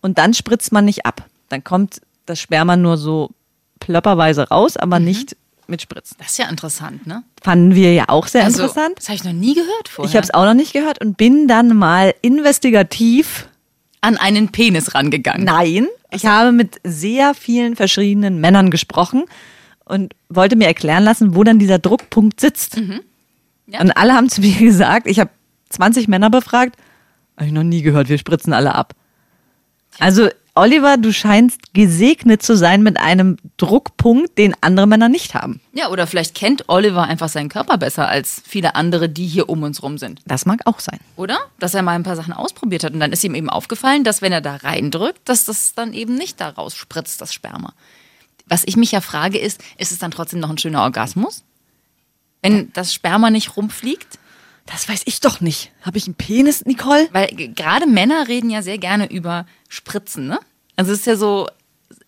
[0.02, 1.26] und dann spritzt man nicht ab.
[1.50, 3.32] Dann kommt das Sperma nur so
[3.80, 5.36] plöpperweise raus, aber nicht
[5.67, 6.17] mit Spritzen.
[6.19, 7.23] Das ist ja interessant, ne?
[7.41, 8.97] Fanden wir ja auch sehr Also, interessant.
[8.97, 10.10] Das habe ich noch nie gehört vorher.
[10.10, 13.47] Ich habe es auch noch nicht gehört und bin dann mal investigativ.
[14.02, 15.45] an einen Penis rangegangen.
[15.45, 19.23] Nein, ich habe mit sehr vielen verschiedenen Männern gesprochen
[19.86, 22.78] und wollte mir erklären lassen, wo dann dieser Druckpunkt sitzt.
[22.78, 23.02] Mhm.
[23.67, 23.80] Ja.
[23.82, 25.30] Und alle haben zu mir gesagt, ich habe
[25.69, 26.76] 20 Männer befragt,
[27.38, 28.93] habe ich noch nie gehört, wir spritzen alle ab.
[29.99, 35.60] Also Oliver, du scheinst gesegnet zu sein mit einem Druckpunkt, den andere Männer nicht haben.
[35.74, 39.63] Ja, oder vielleicht kennt Oliver einfach seinen Körper besser als viele andere, die hier um
[39.63, 40.22] uns rum sind.
[40.28, 41.00] Das mag auch sein.
[41.16, 41.39] Oder?
[41.58, 42.94] Dass er mal ein paar Sachen ausprobiert hat.
[42.94, 46.13] Und dann ist ihm eben aufgefallen, dass wenn er da reindrückt, dass das dann eben
[46.13, 47.74] nicht da rausspritzt, das Sperma.
[48.46, 51.44] Was ich mich ja frage ist, ist es dann trotzdem noch ein schöner Orgasmus?
[52.44, 54.20] Wenn das Sperma nicht rumfliegt?
[54.65, 55.71] Das weiß ich doch nicht.
[55.82, 57.10] Habe ich einen Penis, Nicole?
[57.12, 60.39] Weil gerade Männer reden ja sehr gerne über Spritzen, ne?
[60.76, 61.47] Also es ist ja so,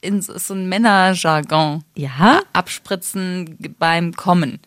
[0.01, 1.83] in, so ein Männerjargon.
[1.95, 2.41] Ja.
[2.53, 4.59] Abspritzen beim Kommen.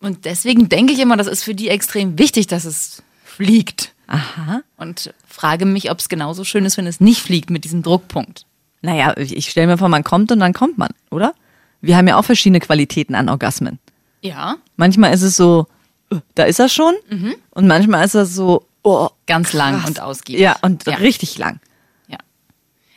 [0.00, 3.94] Und deswegen denke ich immer, das ist für die extrem wichtig, dass es fliegt.
[4.06, 4.62] Aha.
[4.76, 8.46] Und frage mich, ob es genauso schön ist, wenn es nicht fliegt mit diesem Druckpunkt.
[8.80, 11.34] Naja, ich, ich stelle mir vor, man kommt und dann kommt man, oder?
[11.80, 13.78] Wir haben ja auch verschiedene Qualitäten an Orgasmen.
[14.22, 14.56] Ja.
[14.76, 15.66] Manchmal ist es so,
[16.34, 16.94] da ist er schon.
[17.50, 19.88] Und manchmal ist er so, Oh, Ganz lang krass.
[19.90, 20.40] und ausgiebig.
[20.40, 20.94] Ja, und Ja.
[20.96, 21.60] richtig lang.
[22.06, 22.16] Ja.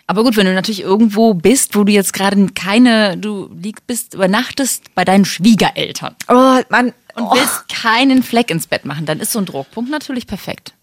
[0.08, 4.14] Aber gut, wenn du natürlich irgendwo bist, wo du jetzt gerade keine, du liegst, bist,
[4.14, 6.94] übernachtest bei deinen Schwiegereltern Oh, Mann.
[7.16, 7.34] und oh.
[7.34, 10.74] willst keinen Fleck ins Bett machen, dann ist so ein Druckpunkt natürlich perfekt.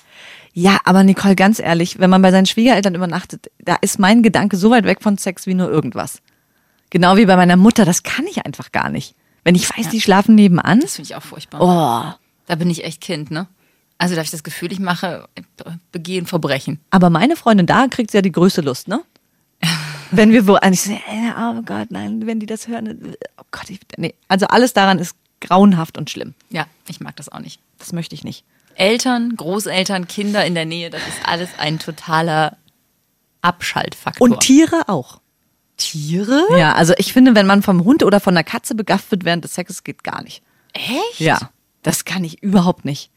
[0.52, 4.56] Ja, aber Nicole, ganz ehrlich, wenn man bei seinen Schwiegereltern übernachtet, da ist mein Gedanke
[4.56, 6.20] so weit weg von Sex wie nur irgendwas.
[6.90, 9.14] Genau wie bei meiner Mutter, das kann ich einfach gar nicht.
[9.48, 10.80] Wenn ich weiß, die schlafen nebenan.
[10.80, 11.62] Das finde ich auch furchtbar.
[11.62, 12.12] Oh.
[12.44, 13.48] Da bin ich echt Kind, ne?
[13.96, 15.26] Also da habe ich das Gefühl, ich mache,
[15.90, 16.80] begehe ein Verbrechen.
[16.90, 19.00] Aber meine Freundin da kriegt ja die größte Lust, ne?
[20.10, 23.70] Wenn wir wo, und ich so, oh Gott, nein, wenn die das hören, oh Gott,
[23.70, 24.14] ich, nee.
[24.28, 26.34] Also alles daran ist grauenhaft und schlimm.
[26.50, 27.58] Ja, ich mag das auch nicht.
[27.78, 28.44] Das möchte ich nicht.
[28.74, 32.58] Eltern, Großeltern, Kinder in der Nähe, das ist alles ein totaler
[33.40, 34.26] Abschaltfaktor.
[34.26, 35.20] Und Tiere auch.
[35.78, 36.46] Tiere?
[36.58, 39.44] Ja, also ich finde, wenn man vom Hund oder von einer Katze begafft wird während
[39.44, 40.42] des Sexes, geht gar nicht.
[40.74, 41.18] Echt?
[41.20, 41.50] Ja,
[41.82, 43.10] das kann ich überhaupt nicht.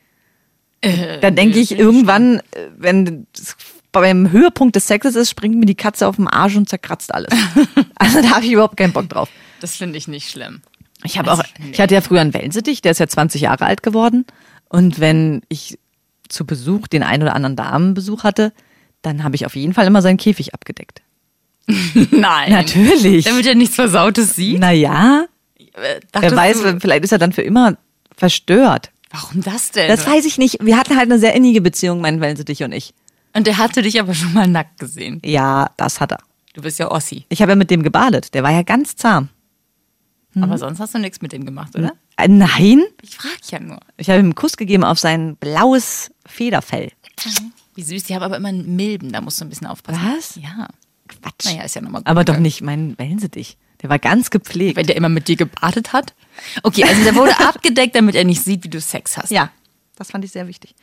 [0.82, 3.56] Äh, Dann denke ich irgendwann, äh, wenn es
[3.92, 7.32] beim Höhepunkt des Sexes ist, springt mir die Katze auf den Arsch und zerkratzt alles.
[7.96, 9.30] also da habe ich überhaupt keinen Bock drauf.
[9.60, 10.62] Das finde ich nicht schlimm.
[11.04, 13.66] Ich habe Also, auch, ich hatte ja früher einen Wellensittich, der ist ja 20 Jahre
[13.66, 14.26] alt geworden.
[14.70, 15.78] Und wenn ich
[16.30, 18.54] zu Besuch den einen oder anderen Damenbesuch hatte,
[19.02, 21.02] dann habe ich auf jeden Fall immer seinen Käfig abgedeckt.
[22.12, 22.52] Nein.
[22.52, 23.26] Natürlich.
[23.26, 24.60] Damit er nichts Versautes sieht?
[24.60, 25.26] Naja,
[25.58, 27.78] Äh, wer dachtest weiß, du, vielleicht ist er dann für immer
[28.16, 28.92] verstört.
[29.12, 29.88] warum das denn?
[29.88, 30.58] Das weiß ich nicht.
[30.62, 32.94] Wir hatten halt eine sehr innige Beziehung, mein Wellensittich und ich.
[33.34, 35.22] Und der hatte dich aber schon mal nackt gesehen.
[35.26, 36.20] Ja, das hat er.
[36.54, 37.26] Du bist ja Ossi.
[37.30, 38.34] Ich habe ja mit dem gebadet.
[38.34, 39.30] Der war ja ganz zahm.
[40.34, 40.44] Mhm.
[40.44, 41.94] Aber sonst hast du nichts mit dem gemacht, oder?
[42.18, 43.80] Äh, nein, Ich frage ja nur.
[43.98, 46.92] ich habe ihm einen Kuss gegeben auf sein blaues Federfell.
[47.76, 50.02] Wie süß, die haben aber immer einen Milben, da musst du ein bisschen aufpassen.
[50.18, 50.36] Was?
[50.36, 50.68] Ja.
[51.22, 51.46] Quatsch.
[51.46, 52.08] Naja, ist ja nochmal gut.
[52.08, 53.58] Aber doch nicht mein Wellensittich.
[53.82, 54.78] Der war ganz gepflegt.
[54.78, 56.14] Wenn der immer mit dir gebadet hat?
[56.64, 59.32] Okay, also der wurde abgedeckt, damit er nicht sieht, wie du Sex hast.
[59.32, 59.50] ja,
[59.98, 60.74] das fand ich sehr wichtig.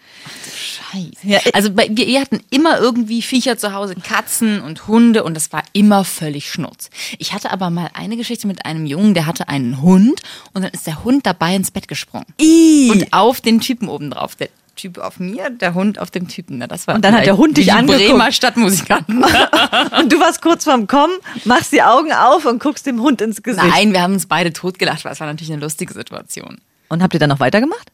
[0.54, 1.16] Scheiße.
[1.22, 5.24] Ja, ich- also bei, wir, wir hatten immer irgendwie Viecher zu Hause, Katzen und Hunde
[5.24, 6.90] und das war immer völlig Schnurz.
[7.18, 10.22] Ich hatte aber mal eine Geschichte mit einem Jungen, der hatte einen Hund
[10.52, 12.26] und dann ist der Hund dabei ins Bett gesprungen.
[12.40, 12.90] Ih.
[12.90, 14.36] Und auf den Typen oben drauf.
[14.36, 14.48] Der
[14.78, 16.58] Typ auf mir, der Hund auf dem Typen.
[16.58, 18.06] Na, das war Und dann hat der Hund dich angeguckt.
[18.08, 19.22] Bremer Stadtmusikanten.
[19.98, 21.12] Und du warst kurz vorm Kommen,
[21.44, 23.66] machst die Augen auf und guckst dem Hund ins Gesicht.
[23.66, 26.58] Nein, wir haben uns beide totgelacht, weil es war natürlich eine lustige Situation.
[26.88, 27.90] Und habt ihr dann noch weitergemacht?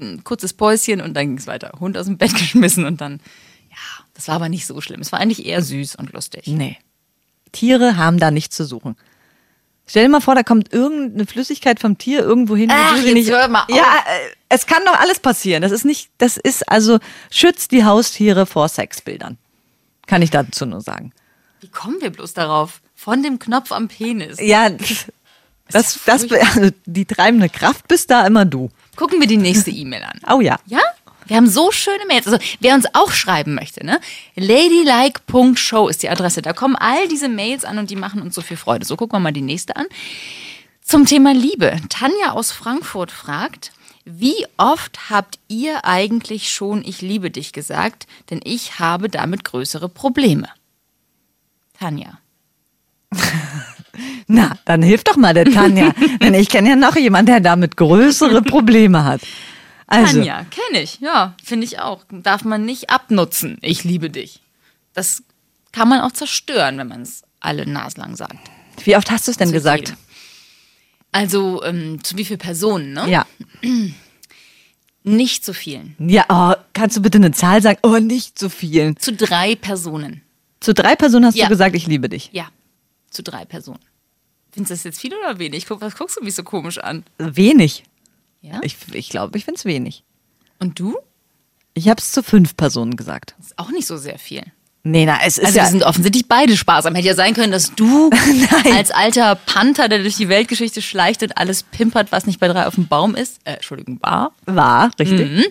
[0.00, 1.72] Ein kurzes Päuschen und dann ging es weiter.
[1.80, 3.20] Hund aus dem Bett geschmissen und dann,
[3.70, 5.00] ja, das war aber nicht so schlimm.
[5.00, 6.46] Es war eigentlich eher süß und lustig.
[6.46, 6.76] Nee.
[7.52, 8.96] Tiere haben da nichts zu suchen.
[9.88, 12.70] Stell dir mal vor, da kommt irgendeine Flüssigkeit vom Tier irgendwo hin.
[12.72, 13.68] Ach, jetzt hör mal auf.
[13.68, 15.62] Ja, äh, es kann doch alles passieren.
[15.62, 16.98] Das ist nicht, das ist also,
[17.30, 19.38] schützt die Haustiere vor Sexbildern.
[20.06, 21.12] Kann ich dazu nur sagen.
[21.60, 22.80] Wie kommen wir bloß darauf?
[22.94, 24.38] Von dem Knopf am Penis.
[24.40, 25.06] Ja, das,
[26.04, 28.70] das, also die treibende Kraft bist da immer du.
[28.96, 30.20] Gucken wir die nächste E-Mail an.
[30.32, 30.58] Oh ja.
[30.66, 30.80] Ja?
[31.26, 32.26] Wir haben so schöne Mails.
[32.26, 34.00] Also, wer uns auch schreiben möchte, ne?
[34.34, 36.42] Ladylike.show ist die Adresse.
[36.42, 38.84] Da kommen all diese Mails an und die machen uns so viel Freude.
[38.84, 39.86] So, gucken wir mal die nächste an.
[40.82, 41.76] Zum Thema Liebe.
[41.88, 43.72] Tanja aus Frankfurt fragt,
[44.04, 48.06] wie oft habt ihr eigentlich schon Ich liebe dich gesagt?
[48.30, 50.48] Denn ich habe damit größere Probleme.
[51.78, 52.18] Tanja.
[54.28, 55.92] Na, dann hilf doch mal der Tanja.
[56.22, 59.22] Denn ich kenne ja noch jemanden, der damit größere Probleme hat.
[59.86, 62.04] Also, Tanja, kenne ich, ja, finde ich auch.
[62.10, 63.58] Darf man nicht abnutzen.
[63.62, 64.40] Ich liebe dich.
[64.94, 65.22] Das
[65.72, 68.38] kann man auch zerstören, wenn man es alle naslang sagt.
[68.84, 69.88] wie oft hast du es denn Zu gesagt?
[69.90, 69.96] jedem.
[71.12, 73.08] Also, ähm, zu wie vielen Personen, ne?
[73.08, 73.26] Ja.
[75.02, 75.94] Nicht zu vielen.
[76.00, 77.78] Ja, oh, kannst du bitte eine Zahl sagen?
[77.84, 78.96] Oh, nicht zu vielen.
[78.96, 80.22] Zu drei Personen.
[80.58, 81.44] Zu drei Personen hast Ja.
[81.46, 82.30] du gesagt, ich liebe dich.
[82.32, 82.48] Ja,
[83.10, 83.78] zu drei Personen.
[84.50, 85.66] Findest du das jetzt viel oder wenig?
[85.66, 87.04] Guck, was guckst du mich so komisch an?
[87.18, 87.84] Wenig.
[88.46, 88.60] Ja?
[88.62, 90.04] Ich glaube, ich, glaub, ich finde es wenig.
[90.58, 90.96] Und du?
[91.74, 93.34] Ich habe es zu fünf Personen gesagt.
[93.38, 94.42] Das ist auch nicht so sehr viel.
[94.82, 95.64] Nee, na, es ist Also ja.
[95.64, 96.94] wir sind offensichtlich beide sparsam.
[96.94, 98.08] Hätte ja sein können, dass du
[98.74, 102.66] als alter Panther, der durch die Weltgeschichte schleicht und alles pimpert, was nicht bei drei
[102.68, 105.28] auf dem Baum ist, äh, Entschuldigung, war, war, richtig.
[105.28, 105.44] Mhm.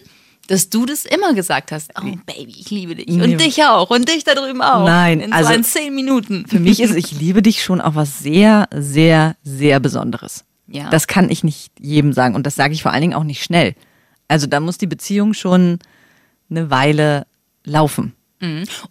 [0.48, 1.92] dass du das immer gesagt hast.
[2.02, 3.08] Oh Baby, ich liebe dich.
[3.10, 3.90] Und dich auch.
[3.90, 4.86] Und dich da drüben auch.
[4.86, 6.46] Nein, in also- so in zehn Minuten.
[6.48, 10.46] Für mich ist Ich liebe dich schon auch was sehr, sehr, sehr Besonderes.
[10.68, 10.90] Ja.
[10.90, 12.36] Das kann ich nicht jedem sagen.
[12.36, 13.76] Und das sage ich vor allen Dingen auch nicht schnell.
[14.28, 15.80] Also da muss die Beziehung schon
[16.50, 17.26] eine Weile
[17.64, 18.14] laufen.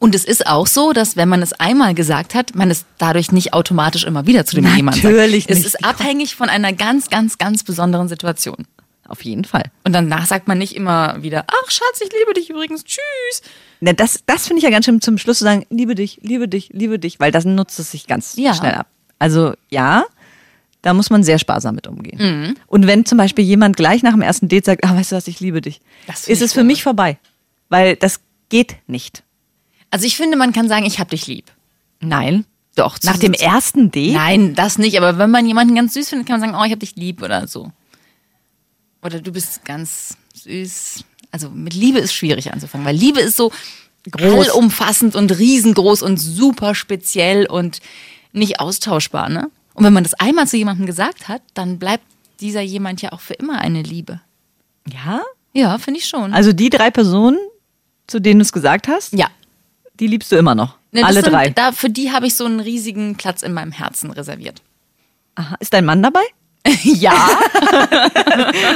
[0.01, 3.31] Und es ist auch so, dass wenn man es einmal gesagt hat, man es dadurch
[3.31, 5.15] nicht automatisch immer wieder zu dem jemanden sagt.
[5.15, 5.67] Natürlich Es nicht.
[5.67, 8.67] ist abhängig von einer ganz, ganz, ganz besonderen Situation.
[9.07, 9.65] Auf jeden Fall.
[9.85, 13.43] Und danach sagt man nicht immer wieder, ach Schatz, ich liebe dich übrigens, tschüss.
[13.81, 16.49] Na, das das finde ich ja ganz schön zum Schluss zu sagen, liebe dich, liebe
[16.49, 18.55] dich, liebe dich, weil das nutzt es sich ganz Ja.
[18.55, 18.89] schnell ab.
[19.21, 20.05] Also ja,
[20.85, 22.18] da muss man sehr sparsam mit umgehen.
[22.20, 22.57] Mhm.
[22.66, 25.27] Und wenn zum Beispiel jemand gleich nach dem ersten Date sagt, ah, weißt du was,
[25.29, 25.81] ich liebe dich,
[26.27, 27.18] ist es für mich vorbei.
[27.70, 28.20] Weil das
[28.51, 29.23] geht nicht.
[29.90, 31.51] Also ich finde, man kann sagen, ich hab dich lieb.
[32.01, 32.44] Nein.
[32.77, 32.99] Doch.
[33.03, 34.12] Nach dem ersten Date?
[34.12, 34.99] Nein, das nicht.
[34.99, 37.23] Aber wenn man jemanden ganz süß findet, kann man sagen, oh, ich hab dich lieb
[37.23, 37.73] oder so.
[39.03, 41.03] Oder du bist ganz süß.
[41.31, 43.53] Also mit Liebe ist schwierig anzufangen, weil Liebe ist so
[44.11, 44.51] Groß.
[44.51, 47.81] allumfassend und riesengroß und super speziell und
[48.33, 49.51] nicht austauschbar, ne?
[49.75, 52.05] Und wenn man das einmal zu jemandem gesagt hat, dann bleibt
[52.41, 54.21] dieser jemand ja auch für immer eine Liebe.
[54.89, 55.23] Ja?
[55.53, 56.33] Ja, finde ich schon.
[56.33, 57.39] Also die drei Personen,
[58.07, 59.29] zu denen du es gesagt hast, ja.
[60.01, 60.77] die liebst du immer noch.
[60.93, 61.51] Ne, Alle sind, drei.
[61.51, 64.63] Da, für die habe ich so einen riesigen Platz in meinem Herzen reserviert.
[65.35, 65.57] Aha.
[65.59, 66.23] Ist dein Mann dabei?
[66.83, 67.13] ja?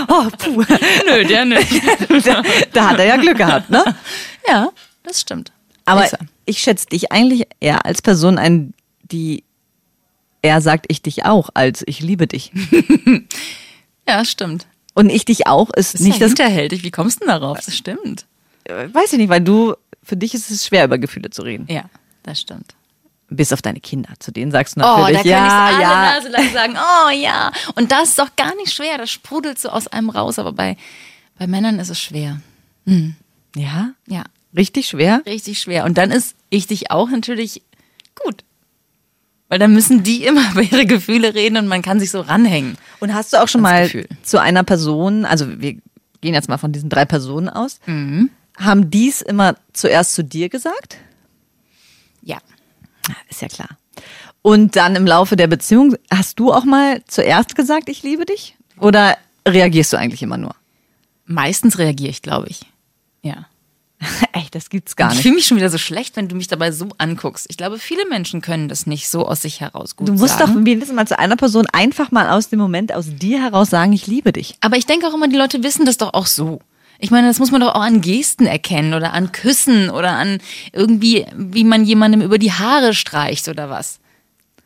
[0.08, 0.64] Oh, puh.
[1.06, 1.70] Nö, der nicht.
[2.26, 3.84] da, da hat er ja Glück gehabt, ne?
[4.48, 4.70] Ja,
[5.02, 5.52] das stimmt.
[5.84, 6.18] Aber er.
[6.44, 9.44] ich schätze dich eigentlich eher als Person ein, die
[10.48, 12.52] er sagt, ich dich auch, als ich liebe dich.
[14.08, 14.66] Ja, stimmt.
[14.94, 16.82] Und ich dich auch ist ist nicht ja das, hinterhältig.
[16.82, 17.58] Wie kommst du denn darauf?
[17.60, 18.24] Das stimmt.
[18.64, 21.66] äh, weiß ich nicht, weil du, für dich ist es schwer, über Gefühle zu reden.
[21.70, 21.84] Ja,
[22.22, 22.74] das stimmt.
[23.28, 25.82] Bis auf deine Kinder, zu denen sagst du Oh, da natürlich, kann ja, ich alle
[25.82, 26.20] ja.
[26.40, 27.52] Nase sagen, oh ja.
[27.74, 28.96] Und das ist doch gar nicht schwer.
[28.96, 30.38] Das sprudelt so aus einem raus.
[30.38, 30.78] Aber bei,
[31.38, 32.40] bei Männern ist es schwer.
[33.54, 34.24] Ja, Ja,
[34.56, 35.20] richtig schwer.
[35.26, 35.84] richtig schwer.
[35.84, 37.60] Und dann ist ich dich auch natürlich
[38.24, 38.42] gut.
[39.48, 42.76] Weil dann müssen die immer über ihre Gefühle reden und man kann sich so ranhängen.
[43.00, 44.08] Und hast du auch schon mal Gefühl.
[44.22, 45.74] zu einer Person, also wir
[46.20, 48.30] gehen jetzt mal von diesen drei Personen aus, Mhm.
[48.56, 50.96] haben dies immer zuerst zu dir gesagt?
[52.22, 52.38] Ja.
[53.30, 53.68] Ist ja klar.
[54.42, 58.56] Und dann im Laufe der Beziehung, hast du auch mal zuerst gesagt, ich liebe dich?
[58.78, 60.54] Oder reagierst du eigentlich immer nur?
[61.26, 62.60] Meistens reagiere ich, glaube ich.
[63.22, 63.46] Ja.
[64.32, 65.22] Echt, das gibt's gar Ich nicht.
[65.22, 67.46] fühle mich schon wieder so schlecht, wenn du mich dabei so anguckst.
[67.50, 70.46] Ich glaube, viele Menschen können das nicht so aus sich heraus gut Du musst doch
[70.46, 70.64] sagen.
[70.64, 74.06] wenigstens mal zu einer Person einfach mal aus dem Moment, aus dir heraus sagen, ich
[74.06, 74.56] liebe dich.
[74.60, 76.60] Aber ich denke auch immer, die Leute wissen das doch auch so.
[77.00, 80.38] Ich meine, das muss man doch auch an Gesten erkennen oder an Küssen oder an
[80.72, 83.98] irgendwie, wie man jemandem über die Haare streicht oder was.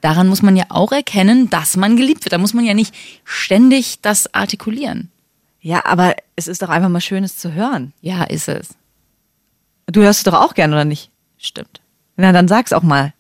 [0.00, 2.32] Daran muss man ja auch erkennen, dass man geliebt wird.
[2.32, 5.10] Da muss man ja nicht ständig das artikulieren.
[5.60, 7.92] Ja, aber es ist doch einfach mal Schönes zu hören.
[8.00, 8.70] Ja, ist es.
[9.86, 11.10] Du hörst es doch auch gern, oder nicht?
[11.38, 11.80] Stimmt.
[12.16, 13.14] Na, dann sag's auch mal.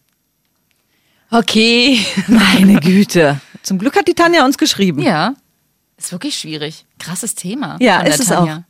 [1.30, 2.04] Okay.
[2.28, 3.40] Meine Güte.
[3.62, 5.02] Zum Glück hat die Tanja uns geschrieben.
[5.02, 5.34] Ja.
[5.96, 6.86] Ist wirklich schwierig.
[6.98, 7.76] Krasses Thema.
[7.80, 8.64] Ja, ist es Tanja.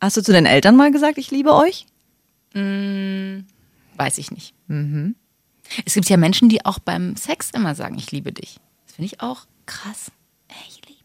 [0.00, 1.86] Hast du zu den Eltern mal gesagt, ich liebe euch?
[2.54, 4.54] Weiß ich nicht.
[5.84, 8.58] Es gibt ja Menschen, die auch beim Sex immer sagen, ich liebe dich.
[8.86, 10.10] Das finde ich auch krass.
[10.68, 11.00] Ich liebe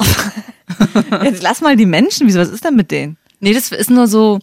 [1.24, 2.26] Jetzt lass mal die Menschen.
[2.26, 3.16] Wieso, was ist denn mit denen?
[3.44, 4.40] Nee, das ist nur so.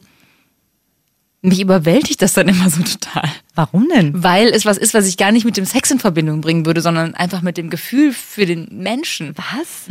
[1.42, 3.28] Mich überwältigt das dann immer so total.
[3.56, 4.24] Warum denn?
[4.24, 6.82] Weil es was ist, was ich gar nicht mit dem Sex in Verbindung bringen würde,
[6.82, 9.34] sondern einfach mit dem Gefühl für den Menschen.
[9.36, 9.88] Was?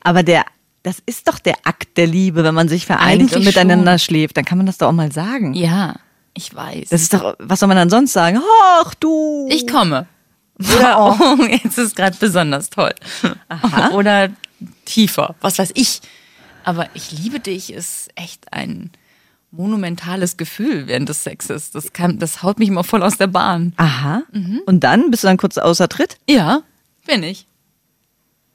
[0.00, 0.44] Aber der,
[0.82, 4.36] das ist doch der Akt der Liebe, wenn man sich vereinigt Eigentlich und miteinander schläft.
[4.36, 5.54] Dann kann man das doch auch mal sagen.
[5.54, 5.94] Ja,
[6.34, 6.90] ich weiß.
[6.90, 8.42] Das ist doch, was soll man dann sonst sagen?
[8.82, 9.48] Ach du.
[9.50, 10.06] ich komme.
[10.58, 12.92] Oder oh, jetzt ist gerade besonders toll.
[13.94, 14.28] Oder
[14.84, 16.02] tiefer, was weiß ich.
[16.64, 18.90] Aber ich liebe dich ist echt ein
[19.50, 21.70] monumentales Gefühl während des Sexes.
[21.70, 23.72] Das, kann, das haut mich immer voll aus der Bahn.
[23.76, 24.22] Aha.
[24.66, 26.18] Und dann bist du dann kurz außer Tritt?
[26.28, 26.62] Ja,
[27.06, 27.46] bin ich.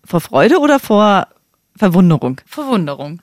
[0.04, 1.28] Vor Freude oder vor
[1.76, 2.40] Verwunderung?
[2.46, 3.22] Verwunderung.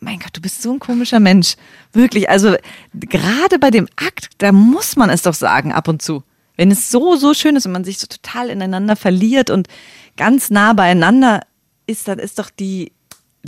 [0.00, 1.56] Mein Gott, du bist so ein komischer Mensch.
[1.92, 2.28] Wirklich.
[2.28, 2.56] Also,
[2.94, 6.22] gerade bei dem Akt, da muss man es doch sagen, ab und zu.
[6.56, 9.68] Wenn es so, so schön ist und man sich so total ineinander verliert und
[10.16, 11.42] ganz nah beieinander
[11.86, 12.92] ist, dann ist doch die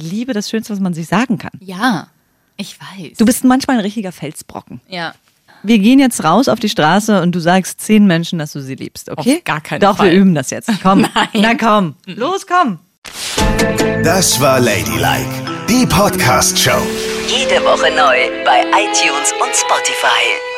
[0.00, 1.52] Liebe das Schönste, was man sich sagen kann.
[1.60, 2.08] Ja,
[2.56, 3.16] ich weiß.
[3.18, 4.80] Du bist manchmal ein richtiger Felsbrocken.
[4.88, 5.14] ja.
[5.62, 8.76] Wir gehen jetzt raus auf die Straße und du sagst zehn Menschen, dass du sie
[8.76, 9.36] liebst, okay?
[9.36, 10.10] Auf gar keinen Doch, Fall.
[10.10, 10.70] wir üben das jetzt.
[10.82, 11.02] Komm.
[11.14, 11.28] Nein.
[11.34, 11.96] Na komm.
[12.06, 12.78] Los, komm.
[14.02, 15.28] Das war Ladylike,
[15.68, 16.80] die Podcast-Show.
[17.28, 20.49] Jede Woche neu bei iTunes und Spotify.